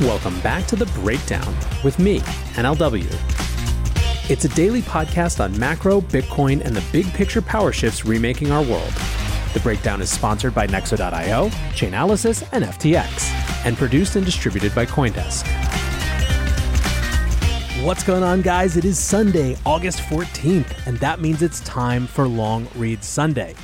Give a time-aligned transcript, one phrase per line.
[0.00, 1.54] Welcome back to The Breakdown
[1.84, 2.20] with me,
[2.56, 3.04] NLW.
[4.30, 8.62] It's a daily podcast on macro, Bitcoin, and the big picture power shifts remaking our
[8.62, 8.94] world.
[9.52, 13.30] The Breakdown is sponsored by Nexo.io, Chainalysis, and FTX,
[13.66, 15.46] and produced and distributed by Coindesk.
[17.84, 18.78] What's going on, guys?
[18.78, 23.54] It is Sunday, August 14th, and that means it's time for Long Read Sunday.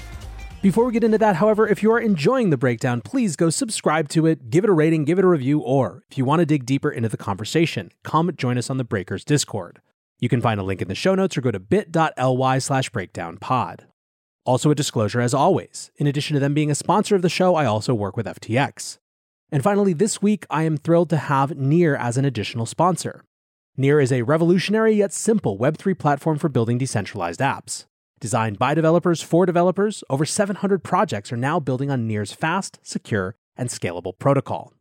[0.67, 4.09] Before we get into that, however, if you are enjoying the breakdown, please go subscribe
[4.09, 6.45] to it, give it a rating, give it a review, or if you want to
[6.45, 9.81] dig deeper into the conversation, come join us on the Breakers Discord.
[10.19, 13.83] You can find a link in the show notes or go to bit.ly slash breakdownpod.
[14.45, 15.93] Also, a disclosure as always.
[15.99, 18.99] In addition to them being a sponsor of the show, I also work with FTX.
[19.53, 23.23] And finally, this week, I am thrilled to have Near as an additional sponsor.
[23.77, 27.85] Near is a revolutionary yet simple Web3 platform for building decentralized apps.
[28.19, 33.37] Designed by developers for developers, over 700 projects are now building on Near's fast, secure,
[33.59, 34.73] and scalable protocol.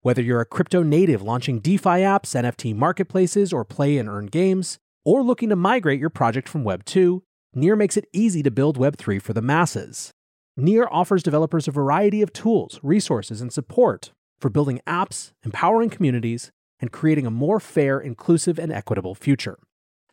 [0.00, 4.78] Whether you're a crypto native launching DeFi apps, NFT marketplaces, or play and earn games,
[5.04, 7.22] or looking to migrate your project from Web 2,
[7.54, 10.12] Near makes it easy to build Web 3 for the masses.
[10.56, 16.52] Near offers developers a variety of tools, resources, and support for building apps, empowering communities,
[16.80, 19.58] and creating a more fair, inclusive, and equitable future.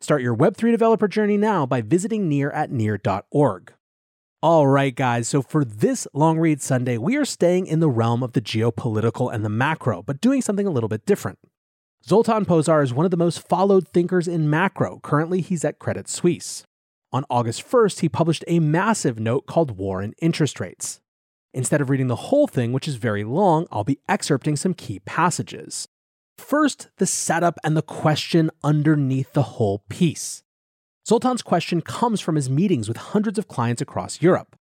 [0.06, 3.72] Start your Web3 developer journey now by visiting Near at near.org.
[4.40, 8.22] All right, guys, so for this long read Sunday, we are staying in the realm
[8.22, 11.40] of the geopolitical and the macro, but doing something a little bit different.
[12.06, 15.00] Zoltan Pozsar is one of the most followed thinkers in macro.
[15.00, 16.62] Currently, he's at Credit Suisse.
[17.10, 21.00] On August 1st, he published a massive note called War and Interest Rates.
[21.52, 25.00] Instead of reading the whole thing, which is very long, I'll be excerpting some key
[25.00, 25.88] passages.
[26.38, 30.42] First, the setup and the question underneath the whole piece.
[31.08, 34.56] Zoltan's question comes from his meetings with hundreds of clients across Europe.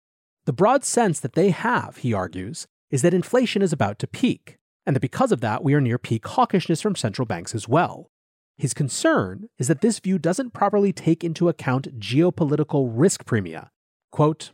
[0.45, 4.57] The broad sense that they have, he argues, is that inflation is about to peak,
[4.85, 8.09] and that because of that, we are near peak hawkishness from central banks as well.
[8.57, 13.69] His concern is that this view doesn't properly take into account geopolitical risk premia.
[14.11, 14.51] Quote,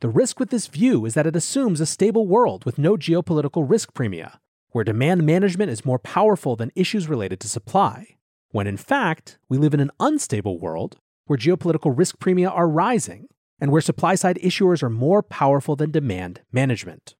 [0.00, 3.68] the risk with this view is that it assumes a stable world with no geopolitical
[3.68, 4.38] risk premia,
[4.72, 8.16] where demand management is more powerful than issues related to supply,
[8.50, 13.28] when in fact, we live in an unstable world where geopolitical risk premia are rising
[13.60, 17.14] and where supply side issuers are more powerful than demand management.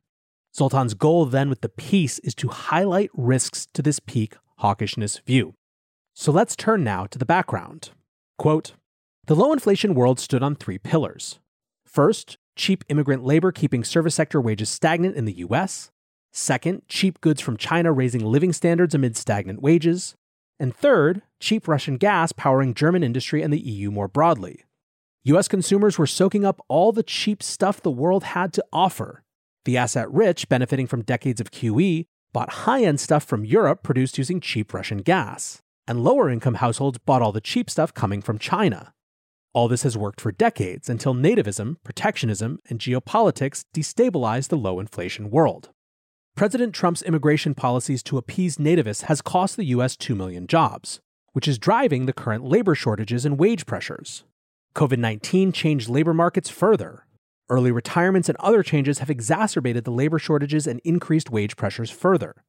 [0.55, 5.55] Zoltan's goal then with the piece is to highlight risks to this peak hawkishness view.
[6.15, 7.91] So let's turn now to the background.
[8.39, 8.75] Quote
[9.27, 11.39] The low inflation world stood on three pillars.
[11.87, 15.91] First, cheap immigrant labor keeping service sector wages stagnant in the US.
[16.33, 20.17] Second, cheap goods from China raising living standards amid stagnant wages.
[20.59, 24.65] And third, cheap Russian gas powering German industry and the EU more broadly.
[25.25, 29.23] US consumers were soaking up all the cheap stuff the world had to offer.
[29.67, 34.17] The asset rich, benefiting from decades of QE, bought high end stuff from Europe produced
[34.17, 35.61] using cheap Russian gas.
[35.87, 38.95] And lower income households bought all the cheap stuff coming from China.
[39.53, 45.31] All this has worked for decades until nativism, protectionism, and geopolitics destabilized the low inflation
[45.31, 45.69] world.
[46.35, 49.97] President Trump's immigration policies to appease nativists has cost the U.S.
[49.97, 50.99] 2 million jobs,
[51.35, 54.25] which is driving the current labor shortages and wage pressures.
[54.75, 57.07] COVID 19 changed labor markets further.
[57.51, 62.43] Early retirements and other changes have exacerbated the labor shortages and increased wage pressures further.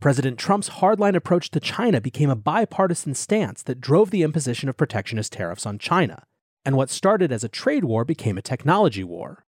[0.00, 4.76] President Trump's hardline approach to China became a bipartisan stance that drove the imposition of
[4.76, 6.24] protectionist tariffs on China,
[6.64, 9.44] and what started as a trade war became a technology war.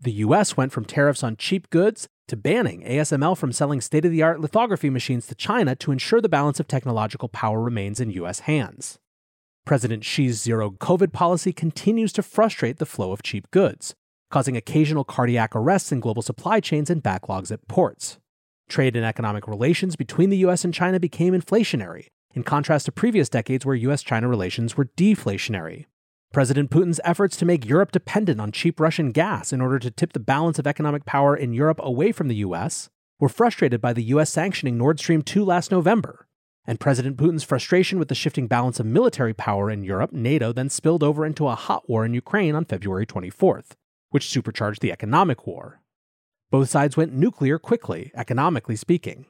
[0.00, 4.12] The US went from tariffs on cheap goods to banning ASML from selling state of
[4.12, 8.10] the art lithography machines to China to ensure the balance of technological power remains in
[8.10, 9.00] US hands.
[9.66, 13.96] President Xi's zero COVID policy continues to frustrate the flow of cheap goods,
[14.30, 18.18] causing occasional cardiac arrests in global supply chains and backlogs at ports.
[18.68, 23.28] Trade and economic relations between the US and China became inflationary, in contrast to previous
[23.28, 25.86] decades where US China relations were deflationary.
[26.32, 30.12] President Putin's efforts to make Europe dependent on cheap Russian gas in order to tip
[30.12, 32.88] the balance of economic power in Europe away from the US
[33.18, 36.28] were frustrated by the US sanctioning Nord Stream 2 last November.
[36.64, 40.68] And President Putin's frustration with the shifting balance of military power in Europe, NATO, then
[40.68, 43.72] spilled over into a hot war in Ukraine on February 24th,
[44.10, 45.80] which supercharged the economic war.
[46.52, 49.26] Both sides went nuclear quickly, economically speaking.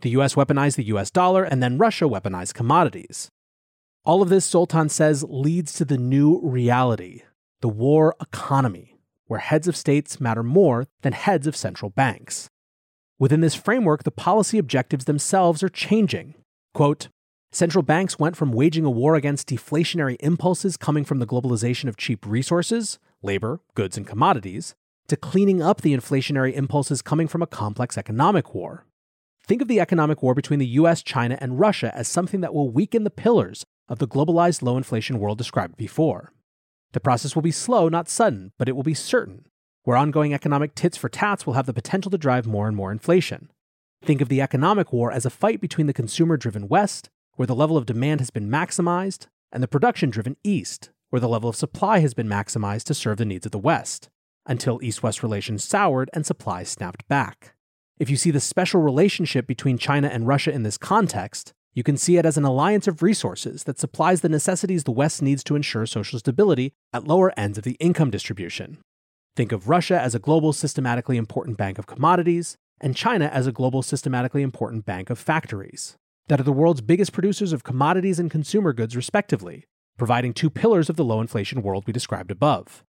[0.00, 3.30] The US weaponized the US dollar, and then Russia weaponized commodities.
[4.04, 7.22] All of this, Zoltan says, leads to the new reality
[7.60, 12.48] the war economy, where heads of states matter more than heads of central banks.
[13.18, 16.34] Within this framework, the policy objectives themselves are changing.
[16.72, 17.08] Quote,
[17.52, 21.98] Central banks went from waging a war against deflationary impulses coming from the globalization of
[21.98, 24.74] cheap resources, labor, goods, and commodities,
[25.08, 28.86] to cleaning up the inflationary impulses coming from a complex economic war.
[29.46, 32.70] Think of the economic war between the US, China, and Russia as something that will
[32.70, 36.32] weaken the pillars of the globalized low inflation world described before.
[36.92, 39.46] The process will be slow, not sudden, but it will be certain,
[39.82, 42.92] where ongoing economic tits for tats will have the potential to drive more and more
[42.92, 43.50] inflation.
[44.02, 47.54] Think of the economic war as a fight between the consumer driven West, where the
[47.54, 51.56] level of demand has been maximized, and the production driven East, where the level of
[51.56, 54.08] supply has been maximized to serve the needs of the West,
[54.46, 57.54] until East West relations soured and supply snapped back.
[57.98, 61.96] If you see the special relationship between China and Russia in this context, you can
[61.96, 65.54] see it as an alliance of resources that supplies the necessities the West needs to
[65.54, 68.78] ensure social stability at lower ends of the income distribution.
[69.36, 73.52] Think of Russia as a global systematically important bank of commodities, and China as a
[73.52, 75.96] global systematically important bank of factories
[76.28, 79.64] that are the world's biggest producers of commodities and consumer goods, respectively,
[79.98, 82.84] providing two pillars of the low inflation world we described above.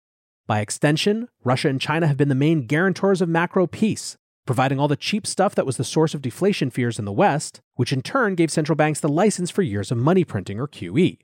[0.46, 4.88] By extension, Russia and China have been the main guarantors of macro peace, providing all
[4.88, 8.02] the cheap stuff that was the source of deflation fears in the West, which in
[8.02, 11.18] turn gave central banks the license for years of money printing or QE.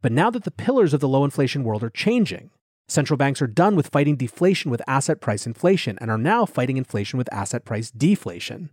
[0.00, 2.50] But now that the pillars of the low inflation world are changing,
[2.88, 6.76] Central banks are done with fighting deflation with asset price inflation and are now fighting
[6.76, 8.70] inflation with asset price deflation.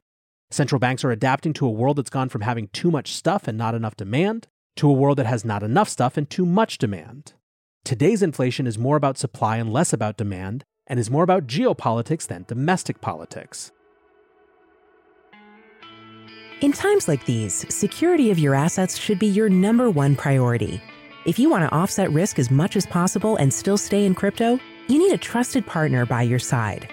[0.51, 3.57] Central banks are adapting to a world that's gone from having too much stuff and
[3.57, 7.33] not enough demand to a world that has not enough stuff and too much demand.
[7.85, 12.27] Today's inflation is more about supply and less about demand, and is more about geopolitics
[12.27, 13.71] than domestic politics.
[16.61, 20.81] In times like these, security of your assets should be your number one priority.
[21.25, 24.59] If you want to offset risk as much as possible and still stay in crypto,
[24.89, 26.89] you need a trusted partner by your side.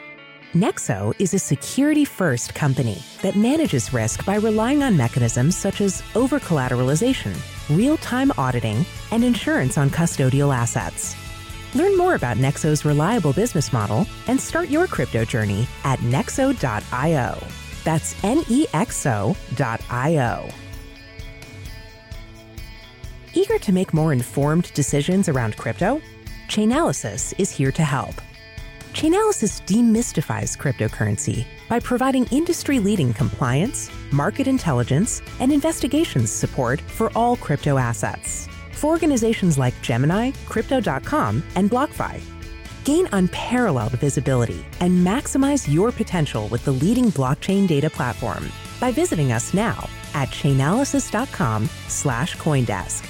[0.53, 6.03] Nexo is a security first company that manages risk by relying on mechanisms such as
[6.15, 7.37] over collateralization,
[7.77, 11.17] real time auditing, and insurance on custodial assets.
[11.77, 17.47] Learn more about Nexo's reliable business model and start your crypto journey at nexo.io.
[17.85, 20.49] That's N E X O.io.
[23.35, 26.01] Eager to make more informed decisions around crypto?
[26.49, 28.15] Chainalysis is here to help.
[28.95, 37.37] Chainalysis demystifies cryptocurrency by providing industry leading compliance, market intelligence, and investigations support for all
[37.37, 38.46] crypto assets.
[38.77, 42.21] For organizations like Gemini, Crypto.com, and BlockFi,
[42.85, 49.33] gain unparalleled visibility and maximize your potential with the leading blockchain data platform by visiting
[49.33, 53.09] us now at chainalysis.com slash coindesk.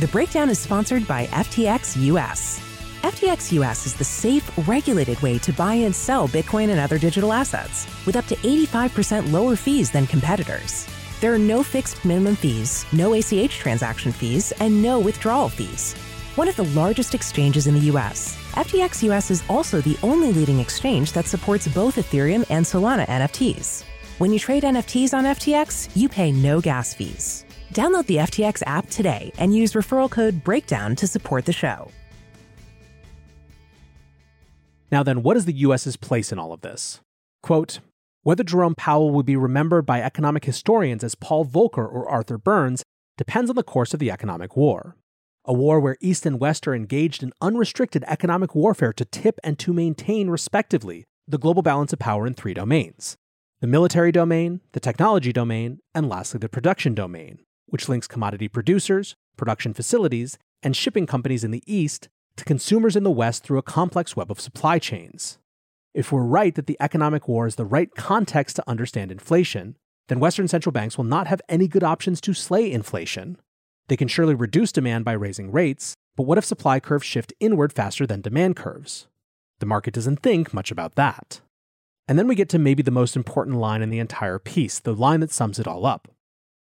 [0.00, 2.60] The breakdown is sponsored by FTX US.
[3.02, 7.32] FTX US is the safe, regulated way to buy and sell Bitcoin and other digital
[7.32, 10.88] assets with up to 85% lower fees than competitors.
[11.22, 15.94] There are no fixed minimum fees, no ACH transaction fees, and no withdrawal fees.
[16.34, 20.58] One of the largest exchanges in the US, FTX US is also the only leading
[20.58, 23.84] exchange that supports both Ethereum and Solana NFTs.
[24.18, 27.44] When you trade NFTs on FTX, you pay no gas fees.
[27.72, 31.88] Download the FTX app today and use referral code BREAKDOWN to support the show.
[34.90, 37.00] Now, then, what is the US's place in all of this?
[37.44, 37.78] Quote
[38.24, 42.84] Whether Jerome Powell will be remembered by economic historians as Paul Volcker or Arthur Burns
[43.18, 44.96] depends on the course of the economic war.
[45.44, 49.58] A war where East and West are engaged in unrestricted economic warfare to tip and
[49.58, 53.16] to maintain, respectively, the global balance of power in three domains
[53.60, 59.14] the military domain, the technology domain, and lastly, the production domain, which links commodity producers,
[59.36, 63.62] production facilities, and shipping companies in the East to consumers in the West through a
[63.62, 65.38] complex web of supply chains.
[65.94, 69.76] If we're right that the economic war is the right context to understand inflation,
[70.08, 73.36] then Western central banks will not have any good options to slay inflation.
[73.88, 77.72] They can surely reduce demand by raising rates, but what if supply curves shift inward
[77.72, 79.06] faster than demand curves?
[79.60, 81.40] The market doesn't think much about that.
[82.08, 84.94] And then we get to maybe the most important line in the entire piece, the
[84.94, 86.08] line that sums it all up.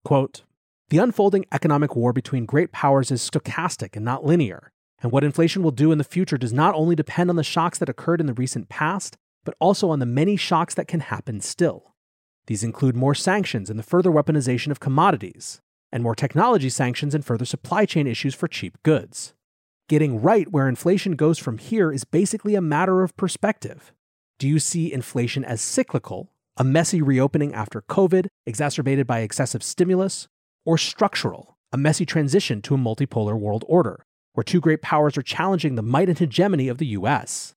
[0.03, 0.43] Quote,
[0.89, 4.71] the unfolding economic war between great powers is stochastic and not linear,
[5.01, 7.77] and what inflation will do in the future does not only depend on the shocks
[7.77, 11.41] that occurred in the recent past, but also on the many shocks that can happen
[11.41, 11.93] still.
[12.47, 17.25] These include more sanctions and the further weaponization of commodities, and more technology sanctions and
[17.25, 19.33] further supply chain issues for cheap goods.
[19.89, 23.91] Getting right where inflation goes from here is basically a matter of perspective.
[24.39, 30.27] Do you see inflation as cyclical, a messy reopening after COVID, exacerbated by excessive stimulus,
[30.65, 35.21] or structural, a messy transition to a multipolar world order, where two great powers are
[35.23, 37.53] challenging the might and hegemony of the US.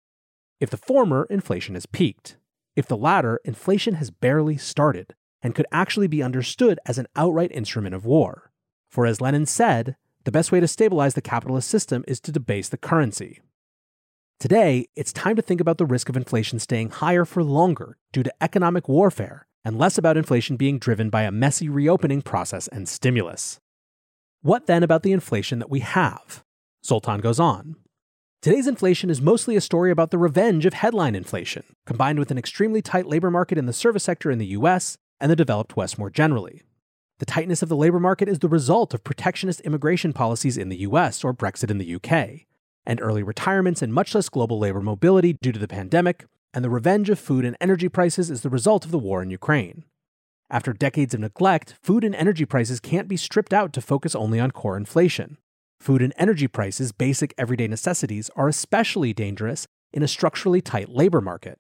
[0.61, 2.37] If the former, inflation has peaked.
[2.77, 7.53] If the latter, inflation has barely started and could actually be understood as an outright
[7.53, 8.51] instrument of war.
[8.91, 12.69] For as Lenin said, the best way to stabilize the capitalist system is to debase
[12.69, 13.41] the currency.
[14.41, 18.23] Today, it's time to think about the risk of inflation staying higher for longer due
[18.23, 22.89] to economic warfare and less about inflation being driven by a messy reopening process and
[22.89, 23.61] stimulus.
[24.43, 26.43] What then about the inflation that we have?
[26.85, 27.77] Zoltan goes on.
[28.45, 32.37] Today's inflation is mostly a story about the revenge of headline inflation, combined with an
[32.37, 35.99] extremely tight labor market in the service sector in the US and the developed West
[35.99, 36.61] more generally.
[37.21, 40.77] The tightness of the labor market is the result of protectionist immigration policies in the
[40.81, 42.45] US or Brexit in the UK,
[42.85, 46.69] and early retirements and much less global labor mobility due to the pandemic, and the
[46.69, 49.85] revenge of food and energy prices is the result of the war in Ukraine.
[50.51, 54.39] After decades of neglect, food and energy prices can't be stripped out to focus only
[54.39, 55.39] on core inflation.
[55.85, 61.21] Food and energy prices, basic everyday necessities, are especially dangerous in a structurally tight labor
[61.21, 61.59] market.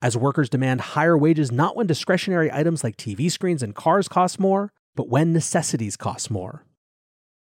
[0.00, 4.40] As workers demand higher wages not when discretionary items like TV screens and cars cost
[4.40, 6.64] more, but when necessities cost more.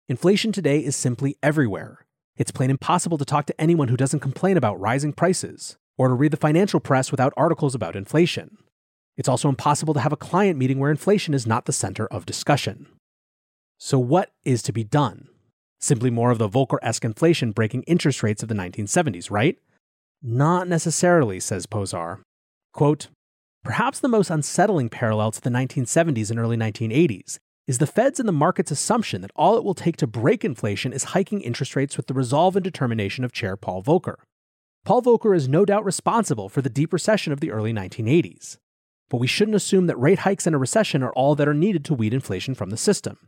[0.08, 2.06] Inflation today is simply everywhere.
[2.38, 6.14] It's plain impossible to talk to anyone who doesn't complain about rising prices, or to
[6.14, 8.58] read the financial press without articles about inflation.
[9.18, 12.28] It's also impossible to have a client meeting where inflation is not the center of
[12.28, 12.86] discussion.
[13.80, 15.30] So, what is to be done?
[15.86, 19.60] Simply more of the Volcker esque inflation breaking interest rates of the 1970s, right?
[20.20, 22.22] Not necessarily, says Pozsar.
[22.74, 23.10] Quote,
[23.63, 27.38] Perhaps the most unsettling parallel to the 1970s and early 1980s
[27.68, 30.92] is the Fed's and the market's assumption that all it will take to break inflation
[30.92, 34.15] is hiking interest rates with the resolve and determination of Chair Paul Volcker.
[34.86, 38.58] Paul Volcker is no doubt responsible for the deep recession of the early 1980s.
[39.08, 41.86] But we shouldn't assume that rate hikes and a recession are all that are needed
[41.86, 43.20] to weed inflation from the system.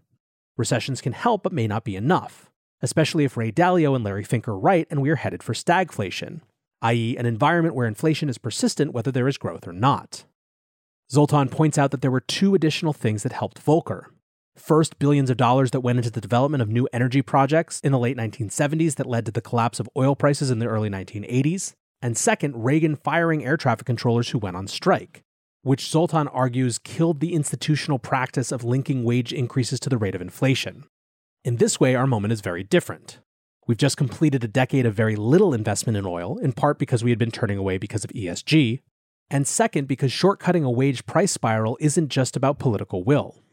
[0.58, 2.50] Recessions can help but may not be enough,
[2.82, 6.42] especially if Ray Dalio and Larry Fink are right and we are headed for stagflation,
[6.82, 10.26] i.e., an environment where inflation is persistent whether there is growth or not.
[11.12, 14.06] Zoltan points out that there were two additional things that helped Volcker.
[14.58, 18.00] First, billions of dollars that went into the development of new energy projects in the
[18.00, 21.74] late 1970s that led to the collapse of oil prices in the early 1980s.
[22.02, 25.24] And second, Reagan firing air traffic controllers who went on strike,
[25.62, 30.22] which Zoltan argues killed the institutional practice of linking wage increases to the rate of
[30.22, 30.86] inflation.
[31.44, 33.20] In this way, our moment is very different.
[33.68, 37.12] We've just completed a decade of very little investment in oil, in part because we
[37.12, 38.82] had been turning away because of ESG,
[39.30, 43.44] and second, because shortcutting a wage price spiral isn't just about political will.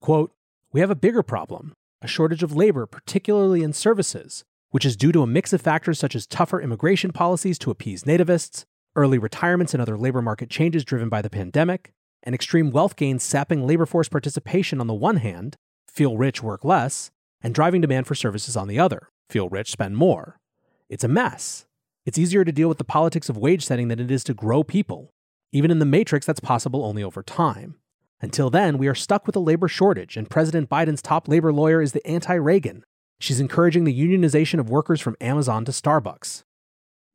[0.00, 0.32] Quote,
[0.72, 5.10] we have a bigger problem a shortage of labor, particularly in services, which is due
[5.10, 8.64] to a mix of factors such as tougher immigration policies to appease nativists,
[8.98, 11.92] early retirements and other labor market changes driven by the pandemic,
[12.24, 16.64] and extreme wealth gains sapping labor force participation on the one hand, feel rich, work
[16.64, 20.40] less, and driving demand for services on the other, feel rich, spend more.
[20.88, 21.64] It's a mess.
[22.04, 24.64] It's easier to deal with the politics of wage setting than it is to grow
[24.64, 25.12] people.
[25.52, 27.76] Even in the matrix, that's possible only over time.
[28.20, 31.80] Until then, we are stuck with a labor shortage, and President Biden's top labor lawyer
[31.80, 32.84] is the anti Reagan.
[33.20, 36.42] She's encouraging the unionization of workers from Amazon to Starbucks.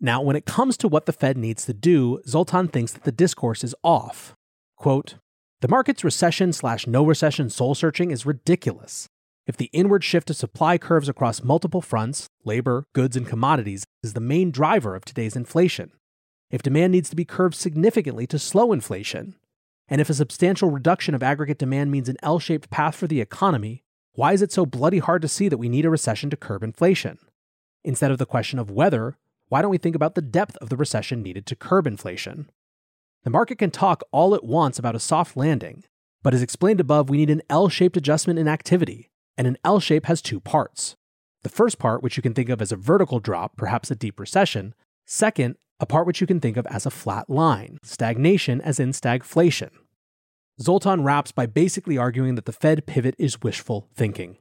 [0.03, 3.11] Now, when it comes to what the Fed needs to do, Zoltan thinks that the
[3.11, 4.35] discourse is off.
[4.75, 5.15] Quote,
[5.61, 9.07] the market's recession slash no recession soul searching is ridiculous.
[9.47, 14.11] If the inward shift of supply curves across multiple fronts, labor, goods, and commodities, is
[14.11, 15.91] the main driver of today's inflation,
[16.51, 19.35] if demand needs to be curbed significantly to slow inflation,
[19.87, 23.21] and if a substantial reduction of aggregate demand means an L shaped path for the
[23.21, 23.83] economy,
[24.15, 26.61] why is it so bloody hard to see that we need a recession to curb
[26.61, 27.19] inflation?
[27.85, 29.17] Instead of the question of whether,
[29.53, 32.49] why don't we think about the depth of the recession needed to curb inflation?
[33.23, 35.83] The market can talk all it wants about a soft landing,
[36.23, 39.79] but as explained above, we need an L shaped adjustment in activity, and an L
[39.79, 40.95] shape has two parts.
[41.43, 44.19] The first part, which you can think of as a vertical drop, perhaps a deep
[44.19, 44.73] recession.
[45.05, 48.89] Second, a part which you can think of as a flat line, stagnation as in
[48.89, 49.69] stagflation.
[50.59, 54.37] Zoltan wraps by basically arguing that the Fed pivot is wishful thinking.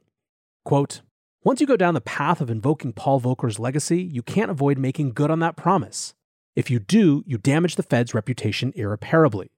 [0.64, 1.02] Quote,
[1.44, 5.12] once you go down the path of invoking Paul Volcker's legacy, you can't avoid making
[5.12, 6.14] good on that promise.
[6.54, 9.50] If you do, you damage the Fed's reputation irreparably.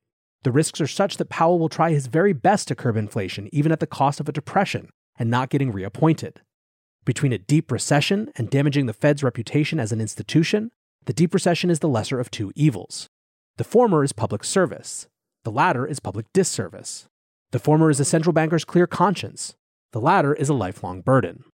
[0.44, 3.70] The risks are such that Powell will try his very best to curb inflation, even
[3.70, 4.88] at the cost of a depression
[5.18, 6.40] and not getting reappointed.
[7.04, 10.70] Between a deep recession and damaging the Fed's reputation as an institution,
[11.04, 13.10] the deep recession is the lesser of two evils.
[13.58, 15.06] The former is public service,
[15.44, 17.08] the latter is public disservice.
[17.52, 19.54] The former is a central banker's clear conscience,
[19.92, 21.44] the latter is a lifelong burden.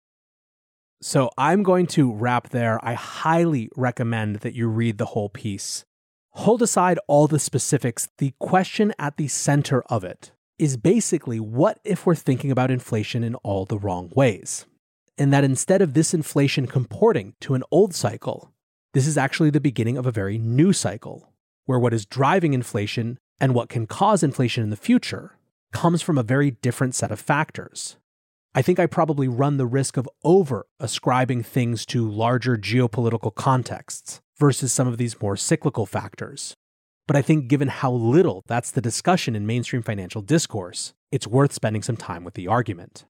[1.02, 2.78] So I'm going to wrap there.
[2.84, 5.84] I highly recommend that you read the whole piece.
[6.32, 8.08] Hold aside all the specifics.
[8.18, 13.24] The question at the center of it is basically what if we're thinking about inflation
[13.24, 14.66] in all the wrong ways?
[15.16, 18.52] And that instead of this inflation comporting to an old cycle,
[18.92, 21.32] this is actually the beginning of a very new cycle,
[21.64, 25.38] where what is driving inflation and what can cause inflation in the future
[25.72, 27.96] comes from a very different set of factors.
[28.54, 34.20] I think I probably run the risk of over ascribing things to larger geopolitical contexts.
[34.40, 36.56] versus some of these more cyclical factors.
[37.06, 41.52] But I think given how little that's the discussion in mainstream financial discourse, it's worth
[41.52, 43.04] spending some time with the argument.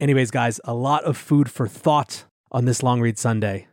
[0.00, 3.68] Anyways, guys, a lot of food for thought on this long read Sunday.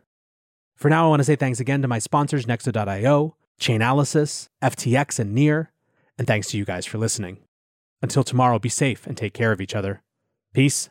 [0.76, 5.34] For now, I want to say thanks again to my sponsors, Nexo.io, Chainalysis, FTX, and
[5.34, 5.72] Near,
[6.16, 7.38] and thanks to you guys for listening.
[8.00, 10.02] Until tomorrow, be safe and take care of each other.
[10.52, 10.90] Peace